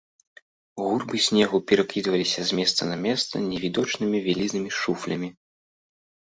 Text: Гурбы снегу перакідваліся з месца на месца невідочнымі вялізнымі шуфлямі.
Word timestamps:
Гурбы 0.83 1.17
снегу 1.25 1.57
перакідваліся 1.71 2.41
з 2.47 2.51
месца 2.61 2.81
на 2.93 2.97
месца 3.05 3.35
невідочнымі 3.51 4.17
вялізнымі 4.29 4.69
шуфлямі. 4.81 5.29